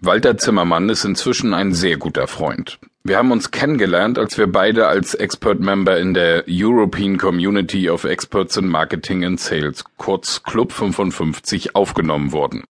[0.00, 2.78] Walter Zimmermann ist inzwischen ein sehr guter Freund.
[3.04, 8.04] Wir haben uns kennengelernt, als wir beide als Expert Member in der European Community of
[8.04, 12.64] Experts in Marketing and Sales, kurz Club 55, aufgenommen wurden.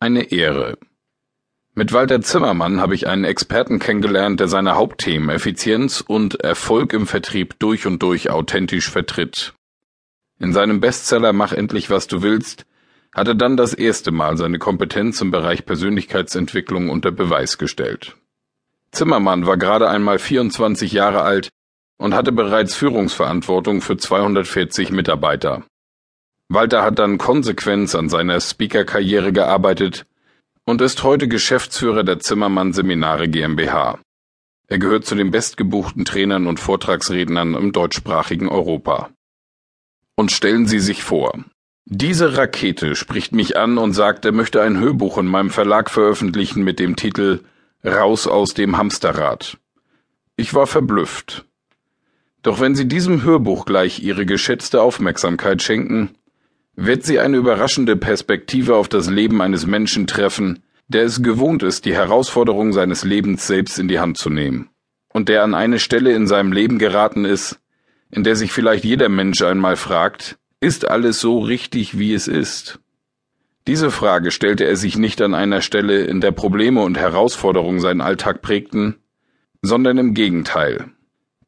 [0.00, 0.78] Eine Ehre.
[1.74, 7.06] Mit Walter Zimmermann habe ich einen Experten kennengelernt, der seine Hauptthemen Effizienz und Erfolg im
[7.06, 9.54] Vertrieb durch und durch authentisch vertritt.
[10.38, 12.64] In seinem Bestseller Mach endlich was du willst
[13.14, 18.16] hat er dann das erste Mal seine Kompetenz im Bereich Persönlichkeitsentwicklung unter Beweis gestellt.
[18.90, 21.48] Zimmermann war gerade einmal 24 Jahre alt
[21.96, 25.64] und hatte bereits Führungsverantwortung für 240 Mitarbeiter.
[26.48, 30.06] Walter hat dann konsequent an seiner Speaker-Karriere gearbeitet
[30.64, 33.98] und ist heute Geschäftsführer der Zimmermann Seminare GmbH.
[34.66, 39.10] Er gehört zu den bestgebuchten Trainern und Vortragsrednern im deutschsprachigen Europa.
[40.16, 41.44] Und stellen Sie sich vor,
[41.86, 46.64] diese Rakete spricht mich an und sagt, er möchte ein Hörbuch in meinem Verlag veröffentlichen
[46.64, 47.40] mit dem Titel
[47.84, 49.58] Raus aus dem Hamsterrad.
[50.36, 51.44] Ich war verblüfft.
[52.42, 56.10] Doch wenn Sie diesem Hörbuch gleich Ihre geschätzte Aufmerksamkeit schenken,
[56.74, 61.84] wird Sie eine überraschende Perspektive auf das Leben eines Menschen treffen, der es gewohnt ist,
[61.84, 64.70] die Herausforderung seines Lebens selbst in die Hand zu nehmen,
[65.12, 67.60] und der an eine Stelle in seinem Leben geraten ist,
[68.10, 72.80] in der sich vielleicht jeder Mensch einmal fragt, ist alles so richtig, wie es ist?
[73.66, 78.00] Diese Frage stellte er sich nicht an einer Stelle, in der Probleme und Herausforderungen seinen
[78.00, 78.96] Alltag prägten,
[79.60, 80.86] sondern im Gegenteil.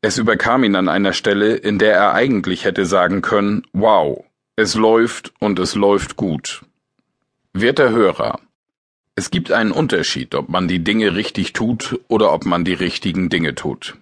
[0.03, 4.23] Es überkam ihn an einer Stelle, in der er eigentlich hätte sagen können, wow,
[4.55, 6.63] es läuft und es läuft gut.
[7.55, 8.39] Werter Hörer,
[9.15, 13.31] es gibt einen Unterschied, ob man die Dinge richtig tut oder ob man die richtigen
[13.31, 13.97] Dinge tut.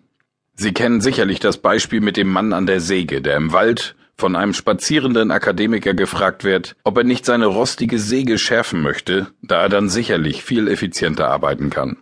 [0.56, 4.36] Sie kennen sicherlich das Beispiel mit dem Mann an der Säge, der im Wald von
[4.36, 9.68] einem spazierenden Akademiker gefragt wird, ob er nicht seine rostige Säge schärfen möchte, da er
[9.68, 11.98] dann sicherlich viel effizienter arbeiten kann.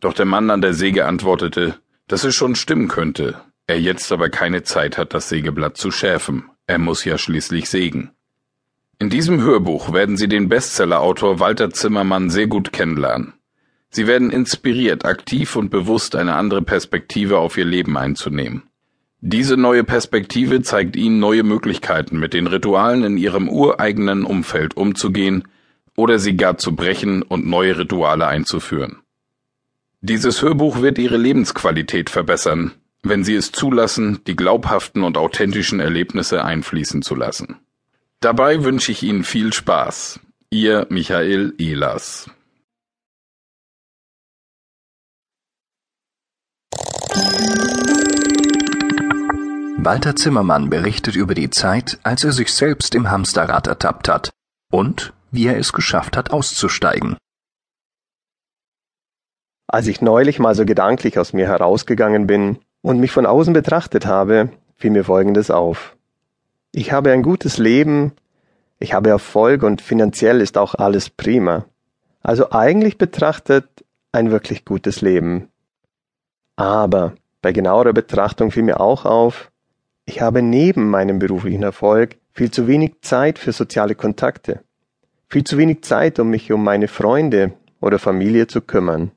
[0.00, 1.76] Doch der Mann an der Säge antwortete,
[2.08, 6.44] dass es schon stimmen könnte, er jetzt aber keine Zeit hat, das Sägeblatt zu schärfen,
[6.66, 8.10] er muss ja schließlich sägen.
[8.98, 13.34] In diesem Hörbuch werden Sie den Bestsellerautor Walter Zimmermann sehr gut kennenlernen.
[13.88, 18.69] Sie werden inspiriert, aktiv und bewusst eine andere Perspektive auf Ihr Leben einzunehmen.
[19.22, 25.44] Diese neue Perspektive zeigt Ihnen neue Möglichkeiten, mit den Ritualen in Ihrem ureigenen Umfeld umzugehen
[25.94, 29.02] oder sie gar zu brechen und neue Rituale einzuführen.
[30.00, 32.72] Dieses Hörbuch wird Ihre Lebensqualität verbessern,
[33.02, 37.58] wenn Sie es zulassen, die glaubhaften und authentischen Erlebnisse einfließen zu lassen.
[38.20, 40.20] Dabei wünsche ich Ihnen viel Spaß.
[40.48, 42.30] Ihr Michael Ehlers.
[49.82, 54.30] Walter Zimmermann berichtet über die Zeit, als er sich selbst im Hamsterrad ertappt hat
[54.70, 57.16] und wie er es geschafft hat, auszusteigen.
[59.66, 64.04] Als ich neulich mal so gedanklich aus mir herausgegangen bin und mich von außen betrachtet
[64.04, 65.96] habe, fiel mir Folgendes auf.
[66.72, 68.12] Ich habe ein gutes Leben,
[68.78, 71.64] ich habe Erfolg und finanziell ist auch alles prima.
[72.20, 73.66] Also eigentlich betrachtet
[74.12, 75.48] ein wirklich gutes Leben.
[76.56, 79.50] Aber bei genauerer Betrachtung fiel mir auch auf,
[80.10, 84.64] ich habe neben meinem beruflichen Erfolg viel zu wenig Zeit für soziale Kontakte,
[85.28, 89.12] viel zu wenig Zeit, um mich um meine Freunde oder Familie zu kümmern.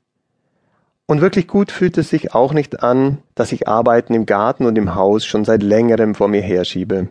[1.06, 4.78] Und wirklich gut fühlt es sich auch nicht an, dass ich Arbeiten im Garten und
[4.78, 7.08] im Haus schon seit längerem vor mir herschiebe.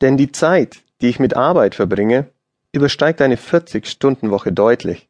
[0.00, 2.26] Denn die Zeit, die ich mit Arbeit verbringe,
[2.72, 5.08] übersteigt eine 40-Stunden-Woche deutlich.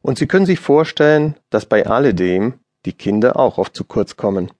[0.00, 2.54] Und Sie können sich vorstellen, dass bei alledem
[2.86, 4.50] die Kinder auch oft zu kurz kommen.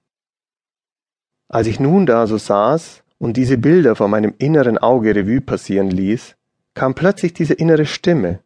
[1.48, 5.90] Als ich nun da so saß und diese Bilder vor meinem inneren Auge Revue passieren
[5.90, 6.36] ließ,
[6.74, 8.40] kam plötzlich diese innere Stimme.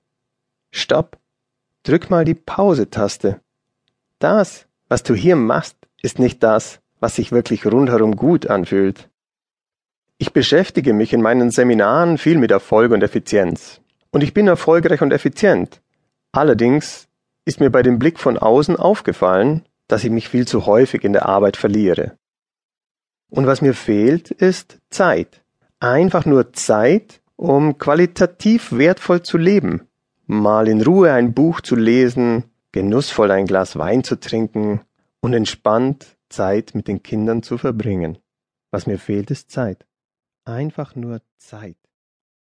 [0.70, 1.18] Stopp!
[1.84, 3.40] Drück mal die Pause-Taste.
[4.18, 9.08] Das, was du hier machst, ist nicht das, was sich wirklich rundherum gut anfühlt.
[10.18, 13.80] Ich beschäftige mich in meinen Seminaren viel mit Erfolg und Effizienz.
[14.10, 15.80] Und ich bin erfolgreich und effizient.
[16.32, 17.08] Allerdings
[17.44, 21.12] ist mir bei dem Blick von außen aufgefallen, dass ich mich viel zu häufig in
[21.12, 22.18] der Arbeit verliere.
[23.30, 25.42] Und was mir fehlt, ist Zeit.
[25.80, 29.82] Einfach nur Zeit, um qualitativ wertvoll zu leben.
[30.26, 34.80] Mal in Ruhe ein Buch zu lesen, genussvoll ein Glas Wein zu trinken
[35.20, 38.18] und entspannt Zeit mit den Kindern zu verbringen.
[38.70, 39.86] Was mir fehlt, ist Zeit.
[40.44, 41.76] Einfach nur Zeit.